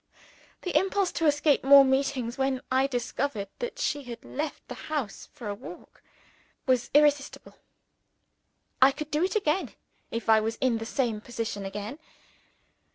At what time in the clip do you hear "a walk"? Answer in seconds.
5.47-6.01